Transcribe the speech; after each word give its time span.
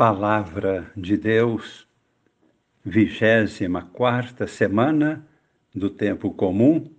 Palavra 0.00 0.90
de 0.96 1.14
Deus, 1.14 1.86
vigésima 2.82 3.82
quarta 3.82 4.46
semana 4.46 5.28
do 5.74 5.90
tempo 5.90 6.30
comum, 6.30 6.90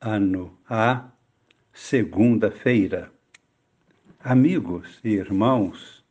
ano 0.00 0.56
A, 0.70 1.10
segunda-feira. 1.72 3.10
Amigos 4.20 5.00
e 5.02 5.08
irmãos, 5.08 6.04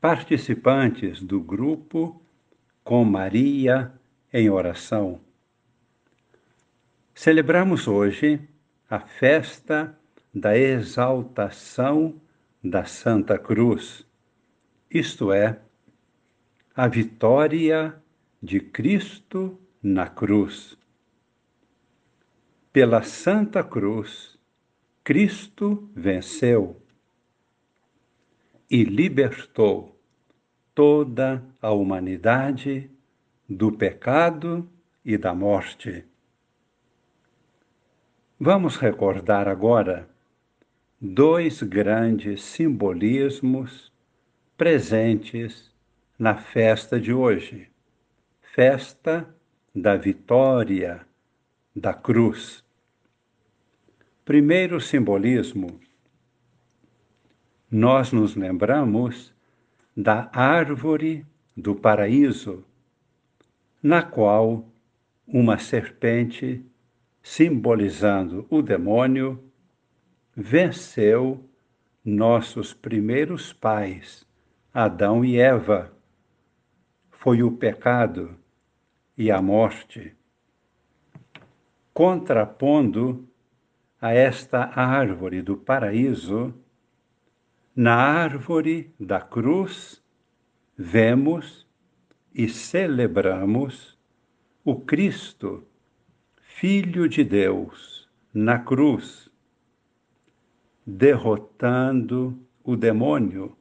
participantes 0.00 1.22
do 1.22 1.40
grupo 1.40 2.20
Com 2.82 3.04
Maria 3.04 3.92
em 4.32 4.50
Oração. 4.50 5.20
Celebramos 7.14 7.86
hoje 7.86 8.40
a 8.90 8.98
festa 8.98 9.96
da 10.34 10.58
exaltação 10.58 12.20
da 12.64 12.84
Santa 12.84 13.38
Cruz 13.38 14.05
isto 14.98 15.30
é, 15.30 15.60
a 16.74 16.88
vitória 16.88 17.94
de 18.42 18.60
Cristo 18.60 19.58
na 19.82 20.08
cruz. 20.08 20.76
Pela 22.72 23.02
Santa 23.02 23.62
Cruz, 23.62 24.38
Cristo 25.04 25.90
venceu 25.94 26.80
e 28.70 28.84
libertou 28.84 30.00
toda 30.74 31.44
a 31.60 31.70
humanidade 31.70 32.90
do 33.48 33.70
pecado 33.70 34.68
e 35.04 35.18
da 35.18 35.34
morte. 35.34 36.04
Vamos 38.40 38.76
recordar 38.76 39.46
agora 39.46 40.08
dois 41.00 41.62
grandes 41.62 42.42
simbolismos 42.42 43.94
presentes 44.56 45.70
na 46.18 46.34
festa 46.34 46.98
de 46.98 47.12
hoje, 47.12 47.68
festa 48.40 49.28
da 49.74 49.96
vitória 49.96 51.06
da 51.74 51.92
cruz. 51.92 52.64
Primeiro 54.24 54.80
simbolismo, 54.80 55.78
nós 57.70 58.12
nos 58.12 58.34
lembramos 58.34 59.34
da 59.94 60.30
árvore 60.32 61.26
do 61.54 61.74
paraíso, 61.74 62.64
na 63.82 64.02
qual 64.02 64.66
uma 65.26 65.58
serpente, 65.58 66.64
simbolizando 67.22 68.46
o 68.48 68.62
demônio, 68.62 69.38
venceu 70.34 71.44
nossos 72.02 72.72
primeiros 72.72 73.52
pais 73.52 74.25
Adão 74.78 75.24
e 75.24 75.38
Eva. 75.38 75.90
Foi 77.08 77.42
o 77.42 77.50
pecado 77.50 78.36
e 79.16 79.30
a 79.30 79.40
morte. 79.40 80.14
Contrapondo 81.94 83.26
a 83.98 84.12
esta 84.12 84.78
árvore 84.78 85.40
do 85.40 85.56
paraíso, 85.56 86.54
na 87.74 87.94
árvore 87.94 88.94
da 89.00 89.18
cruz, 89.18 90.04
vemos 90.76 91.66
e 92.34 92.46
celebramos 92.46 93.98
o 94.62 94.78
Cristo, 94.78 95.66
Filho 96.36 97.08
de 97.08 97.24
Deus, 97.24 98.10
na 98.30 98.58
cruz, 98.58 99.30
derrotando 100.86 102.38
o 102.62 102.76
demônio 102.76 103.56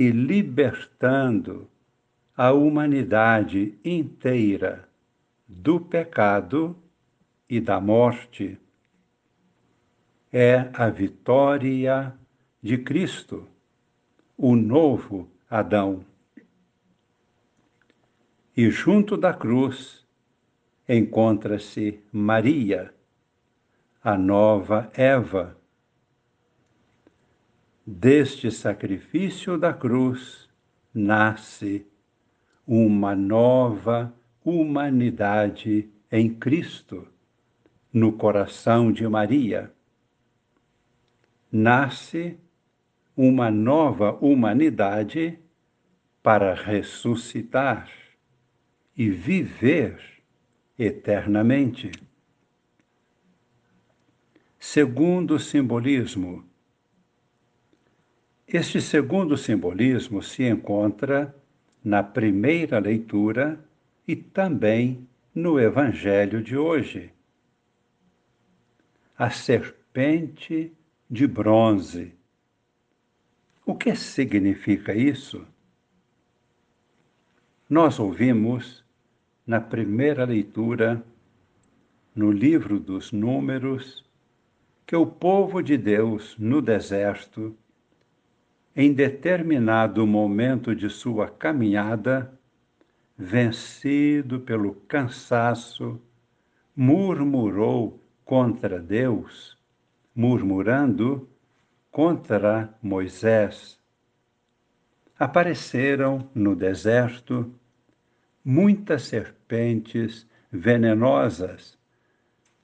e 0.00 0.10
libertando 0.10 1.68
a 2.34 2.52
humanidade 2.52 3.78
inteira 3.84 4.88
do 5.46 5.78
pecado 5.78 6.74
e 7.46 7.60
da 7.60 7.78
morte. 7.78 8.58
É 10.32 10.70
a 10.72 10.88
vitória 10.88 12.14
de 12.62 12.78
Cristo, 12.78 13.46
o 14.38 14.56
novo 14.56 15.28
Adão. 15.50 16.02
E 18.56 18.70
junto 18.70 19.18
da 19.18 19.34
cruz 19.34 20.02
encontra-se 20.88 22.00
Maria, 22.10 22.94
a 24.02 24.16
nova 24.16 24.90
Eva 24.94 25.59
Deste 27.92 28.52
sacrifício 28.52 29.58
da 29.58 29.74
cruz 29.74 30.48
nasce 30.94 31.84
uma 32.64 33.16
nova 33.16 34.14
humanidade 34.44 35.90
em 36.08 36.32
Cristo, 36.32 37.08
no 37.92 38.12
coração 38.12 38.92
de 38.92 39.08
Maria. 39.08 39.74
Nasce 41.50 42.38
uma 43.16 43.50
nova 43.50 44.12
humanidade 44.20 45.36
para 46.22 46.54
ressuscitar 46.54 47.90
e 48.96 49.10
viver 49.10 50.00
eternamente. 50.78 51.90
Segundo 54.60 55.40
simbolismo, 55.40 56.48
este 58.52 58.80
segundo 58.80 59.36
simbolismo 59.36 60.22
se 60.22 60.44
encontra 60.44 61.34
na 61.84 62.02
primeira 62.02 62.78
leitura 62.78 63.64
e 64.06 64.16
também 64.16 65.06
no 65.34 65.58
Evangelho 65.60 66.42
de 66.42 66.56
hoje. 66.56 67.12
A 69.16 69.30
serpente 69.30 70.72
de 71.08 71.26
bronze. 71.26 72.12
O 73.64 73.74
que 73.76 73.94
significa 73.94 74.92
isso? 74.94 75.46
Nós 77.68 78.00
ouvimos 78.00 78.84
na 79.46 79.60
primeira 79.60 80.24
leitura, 80.24 81.04
no 82.14 82.32
livro 82.32 82.80
dos 82.80 83.12
Números, 83.12 84.04
que 84.84 84.96
o 84.96 85.06
povo 85.06 85.62
de 85.62 85.76
Deus 85.76 86.36
no 86.36 86.60
deserto 86.60 87.56
em 88.74 88.92
determinado 88.92 90.06
momento 90.06 90.74
de 90.74 90.88
sua 90.88 91.28
caminhada, 91.28 92.32
vencido 93.16 94.40
pelo 94.40 94.74
cansaço, 94.88 96.00
murmurou 96.74 98.00
contra 98.24 98.80
Deus, 98.80 99.58
murmurando 100.14 101.28
contra 101.90 102.72
Moisés. 102.80 103.78
Apareceram 105.18 106.30
no 106.34 106.54
deserto 106.54 107.52
muitas 108.44 109.02
serpentes 109.02 110.26
venenosas 110.50 111.78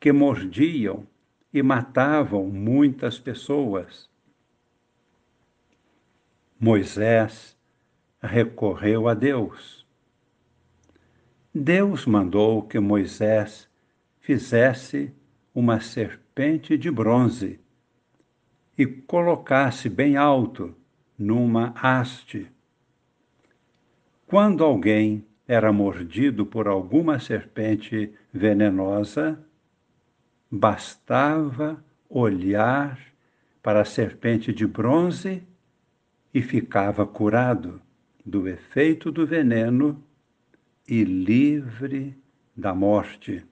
que 0.00 0.12
mordiam 0.12 1.06
e 1.52 1.62
matavam 1.62 2.46
muitas 2.46 3.18
pessoas. 3.18 4.08
Moisés 6.58 7.54
recorreu 8.22 9.08
a 9.08 9.14
Deus. 9.14 9.86
Deus 11.54 12.06
mandou 12.06 12.62
que 12.62 12.80
Moisés 12.80 13.68
fizesse 14.20 15.12
uma 15.54 15.80
serpente 15.80 16.78
de 16.78 16.90
bronze 16.90 17.60
e 18.76 18.86
colocasse 18.86 19.90
bem 19.90 20.16
alto 20.16 20.74
numa 21.18 21.74
haste. 21.76 22.50
Quando 24.26 24.64
alguém 24.64 25.26
era 25.46 25.70
mordido 25.72 26.46
por 26.46 26.66
alguma 26.66 27.20
serpente 27.20 28.12
venenosa, 28.32 29.38
bastava 30.50 31.84
olhar 32.08 32.98
para 33.62 33.82
a 33.82 33.84
serpente 33.84 34.54
de 34.54 34.66
bronze 34.66 35.46
e 36.36 36.42
ficava 36.42 37.06
curado 37.06 37.80
do 38.22 38.46
efeito 38.46 39.10
do 39.10 39.26
veneno 39.26 40.04
e 40.86 41.02
livre 41.02 42.14
da 42.54 42.74
morte. 42.74 43.42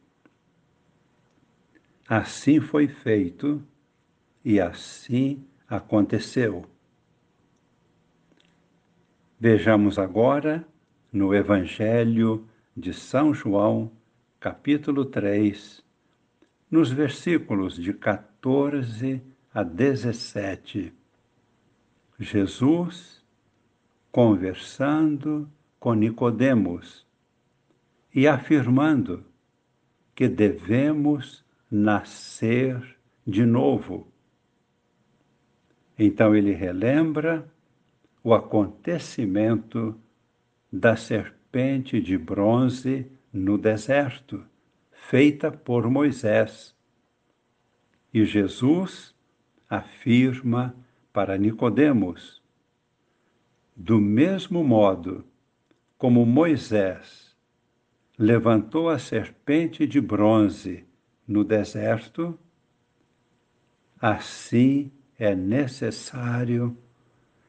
Assim 2.07 2.61
foi 2.61 2.87
feito 2.87 3.67
e 4.45 4.61
assim 4.61 5.43
aconteceu. 5.67 6.67
Vejamos 9.41 9.99
agora 9.99 10.63
no 11.11 11.35
Evangelho 11.35 12.47
de 12.77 12.93
São 12.93 13.33
João, 13.33 13.91
capítulo 14.39 15.07
3, 15.07 15.83
nos 16.71 16.93
versículos 16.93 17.77
de 17.77 17.95
14 17.95 19.23
a 19.55 19.63
17. 19.63 20.93
Jesus 22.19 23.22
conversando 24.12 25.50
com 25.81 25.94
Nicodemos 25.94 27.05
e 28.14 28.28
afirmando 28.28 29.25
que 30.14 30.28
devemos 30.28 31.44
nascer 31.70 32.96
de 33.26 33.44
novo. 33.44 34.06
Então 35.99 36.34
ele 36.34 36.52
relembra 36.52 37.44
o 38.22 38.32
acontecimento 38.32 39.99
da 40.72 40.96
serpente 40.96 42.00
de 42.00 42.16
bronze 42.16 43.11
no 43.32 43.58
deserto, 43.58 44.44
feita 44.93 45.50
por 45.50 45.90
Moisés. 45.90 46.75
E 48.12 48.25
Jesus 48.25 49.14
afirma 49.69 50.75
para 51.14 51.38
Nicodemos: 51.38 52.43
do 53.76 54.00
mesmo 54.00 54.64
modo 54.64 55.25
como 55.96 56.26
Moisés 56.26 57.37
levantou 58.19 58.90
a 58.90 58.99
serpente 58.99 59.87
de 59.87 60.00
bronze 60.00 60.84
no 61.26 61.44
deserto, 61.44 62.37
assim 64.00 64.90
é 65.16 65.37
necessário 65.37 66.76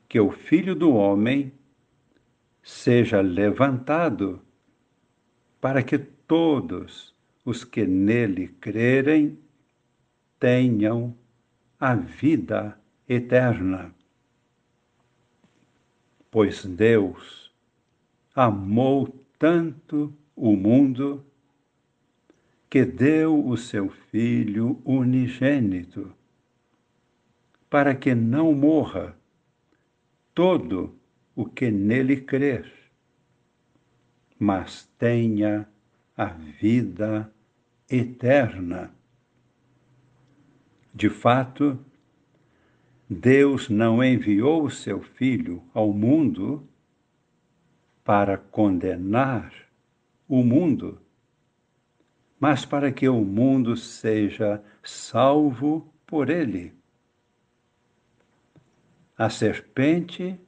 que 0.07 0.19
o 0.19 0.29
Filho 0.29 0.75
do 0.75 0.93
Homem 0.93 1.51
seja 2.61 3.19
levantado, 3.19 4.41
para 5.59 5.81
que 5.81 5.97
todos 5.97 7.15
os 7.43 7.63
que 7.63 7.85
nele 7.85 8.47
crerem 8.47 9.39
tenham 10.39 11.15
a 11.79 11.95
vida 11.95 12.79
eterna. 13.07 13.93
Pois 16.31 16.65
Deus 16.65 17.51
amou 18.35 19.07
tanto 19.39 20.13
o 20.35 20.55
mundo 20.55 21.25
que 22.69 22.83
deu 22.83 23.47
o 23.47 23.55
seu 23.55 23.89
Filho 23.89 24.81
unigênito, 24.83 26.13
para 27.69 27.95
que 27.95 28.13
não 28.13 28.53
morra 28.53 29.15
todo 30.33 30.93
o 31.35 31.45
que 31.45 31.71
nele 31.71 32.17
crer, 32.17 32.71
mas 34.37 34.85
tenha 34.97 35.67
a 36.17 36.25
vida 36.25 37.31
eterna. 37.89 38.91
De 40.93 41.09
fato, 41.09 41.79
Deus 43.09 43.69
não 43.69 44.03
enviou 44.03 44.63
o 44.63 44.71
seu 44.71 44.99
Filho 45.01 45.61
ao 45.73 45.93
mundo 45.93 46.67
para 48.03 48.37
condenar 48.37 49.53
o 50.27 50.43
mundo, 50.43 50.99
mas 52.39 52.65
para 52.65 52.91
que 52.91 53.07
o 53.07 53.21
mundo 53.21 53.77
seja 53.77 54.63
salvo 54.83 55.87
por 56.05 56.31
ele. 56.31 56.73
A 59.15 59.29
serpente 59.29 60.39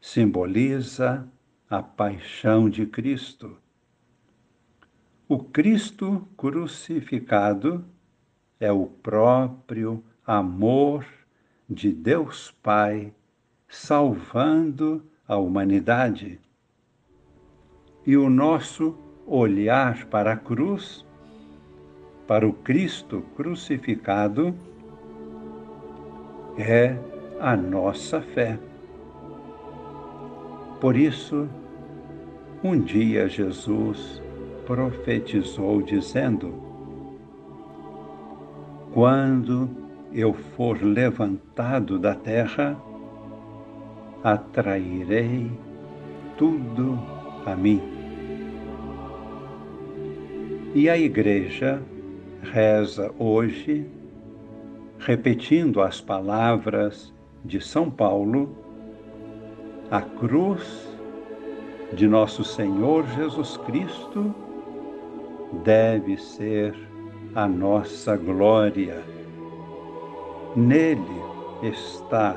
simboliza 0.00 1.28
a 1.68 1.82
paixão 1.82 2.70
de 2.70 2.86
Cristo. 2.86 3.58
O 5.28 5.38
Cristo 5.38 6.26
crucificado 6.36 7.84
é 8.58 8.70
o 8.70 8.86
próprio 8.86 10.02
amor 10.24 11.04
de 11.70 11.92
Deus 11.92 12.50
Pai 12.64 13.12
salvando 13.68 15.04
a 15.28 15.36
humanidade. 15.36 16.40
E 18.04 18.16
o 18.16 18.28
nosso 18.28 18.98
olhar 19.24 20.06
para 20.06 20.32
a 20.32 20.36
cruz, 20.36 21.06
para 22.26 22.48
o 22.48 22.52
Cristo 22.52 23.22
crucificado, 23.36 24.52
é 26.58 26.98
a 27.38 27.56
nossa 27.56 28.20
fé. 28.20 28.58
Por 30.80 30.96
isso, 30.96 31.48
um 32.64 32.80
dia 32.80 33.28
Jesus 33.28 34.20
profetizou 34.66 35.82
dizendo: 35.82 36.52
Quando 38.92 39.89
eu 40.12 40.32
for 40.32 40.82
levantado 40.82 41.98
da 41.98 42.14
terra, 42.14 42.76
atrairei 44.22 45.50
tudo 46.36 46.98
a 47.46 47.54
mim. 47.54 47.80
E 50.74 50.88
a 50.88 50.96
Igreja 50.96 51.82
reza 52.42 53.12
hoje, 53.18 53.86
repetindo 54.98 55.80
as 55.80 56.00
palavras 56.00 57.12
de 57.44 57.60
São 57.60 57.90
Paulo, 57.90 58.54
a 59.90 60.00
cruz 60.00 60.88
de 61.92 62.06
nosso 62.06 62.44
Senhor 62.44 63.06
Jesus 63.08 63.56
Cristo 63.56 64.34
deve 65.64 66.16
ser 66.16 66.74
a 67.34 67.48
nossa 67.48 68.16
glória. 68.16 69.02
Nele 70.56 71.22
está 71.62 72.36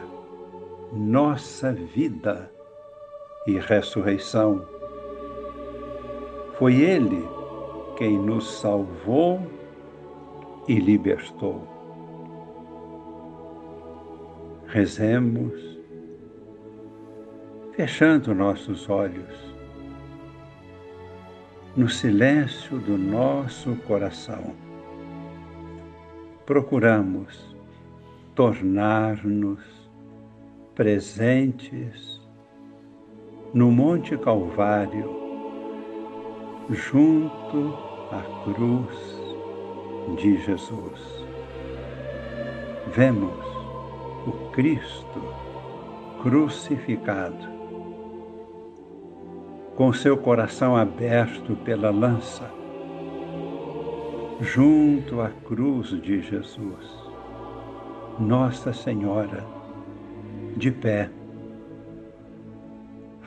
nossa 0.92 1.74
vida 1.74 2.52
e 3.48 3.58
ressurreição. 3.58 4.64
Foi 6.60 6.76
Ele 6.76 7.28
quem 7.98 8.18
nos 8.18 8.60
salvou 8.60 9.42
e 10.68 10.76
libertou. 10.80 11.68
Rezemos 14.68 15.74
fechando 17.76 18.36
nossos 18.36 18.88
olhos, 18.88 19.56
no 21.76 21.90
silêncio 21.90 22.78
do 22.78 22.96
nosso 22.98 23.76
coração. 23.88 24.56
Procuramos 26.46 27.53
tornar-nos 28.36 29.62
presentes 30.74 32.22
no 33.54 33.72
Monte 33.72 34.18
Calvário, 34.18 35.22
junto 36.70 37.78
à 38.12 38.44
cruz 38.44 39.22
de 40.18 40.38
Jesus. 40.38 41.26
Vemos 42.96 43.46
o 44.26 44.50
Cristo 44.52 45.22
crucificado 46.24 47.54
com 49.76 49.92
seu 49.92 50.18
coração 50.18 50.76
aberto 50.76 51.56
pela 51.58 51.92
lança, 51.92 52.50
junto 54.42 55.22
à 55.22 55.30
cruz 55.30 55.90
de 56.02 56.22
Jesus, 56.22 57.03
Nossa 58.20 58.72
Senhora, 58.74 59.46
de 60.56 60.72
pé, 60.72 61.10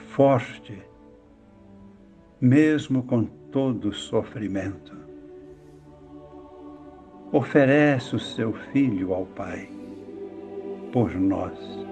forte, 0.09 0.83
mesmo 2.41 3.03
com 3.03 3.25
todo 3.25 3.93
sofrimento, 3.93 4.97
oferece 7.33 8.17
o 8.17 8.21
seu 8.21 8.53
Filho 8.53 9.13
ao 9.13 9.27
Pai 9.27 9.69
por 10.93 11.15
nós 11.15 11.87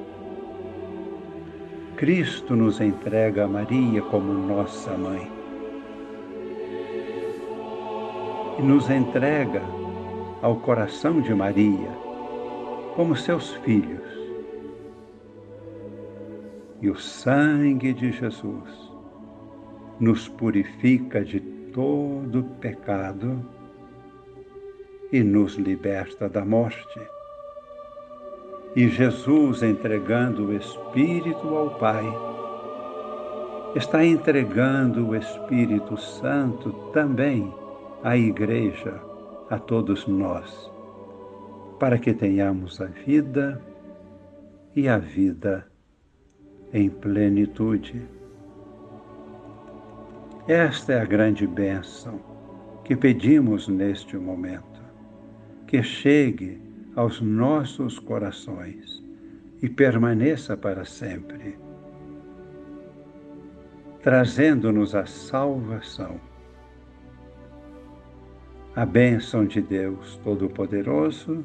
Cristo 1.96 2.56
nos 2.56 2.80
entrega 2.80 3.44
a 3.44 3.48
Maria 3.48 4.02
como 4.02 4.32
nossa 4.32 4.90
mãe. 4.98 5.30
E 8.58 8.62
nos 8.62 8.90
entrega 8.90 9.62
ao 10.42 10.56
coração 10.56 11.20
de 11.20 11.32
Maria 11.32 12.03
como 12.94 13.16
seus 13.16 13.54
filhos. 13.56 14.02
E 16.80 16.90
o 16.90 16.96
sangue 16.96 17.92
de 17.92 18.12
Jesus 18.12 18.92
nos 19.98 20.28
purifica 20.28 21.24
de 21.24 21.40
todo 21.72 22.44
pecado 22.60 23.44
e 25.12 25.22
nos 25.22 25.54
liberta 25.54 26.28
da 26.28 26.44
morte. 26.44 27.00
E 28.76 28.88
Jesus, 28.88 29.62
entregando 29.62 30.46
o 30.46 30.52
Espírito 30.52 31.48
ao 31.56 31.70
Pai, 31.78 32.04
está 33.76 34.04
entregando 34.04 35.08
o 35.08 35.16
Espírito 35.16 35.96
Santo 35.96 36.72
também 36.92 37.52
à 38.02 38.16
Igreja, 38.16 39.00
a 39.48 39.58
todos 39.58 40.06
nós, 40.06 40.70
para 41.78 41.98
que 41.98 42.14
tenhamos 42.14 42.80
a 42.80 42.86
vida 42.86 43.60
e 44.74 44.88
a 44.88 44.98
vida 44.98 45.66
em 46.72 46.88
plenitude. 46.88 48.02
Esta 50.46 50.94
é 50.94 51.00
a 51.00 51.04
grande 51.04 51.46
bênção 51.46 52.20
que 52.84 52.94
pedimos 52.94 53.66
neste 53.66 54.16
momento, 54.16 54.82
que 55.66 55.82
chegue 55.82 56.60
aos 56.94 57.20
nossos 57.20 57.98
corações 57.98 59.02
e 59.62 59.68
permaneça 59.68 60.56
para 60.56 60.84
sempre, 60.84 61.56
trazendo-nos 64.02 64.94
a 64.94 65.06
salvação. 65.06 66.20
A 68.76 68.84
bênção 68.84 69.46
de 69.46 69.62
Deus 69.62 70.20
Todo-Poderoso, 70.24 71.44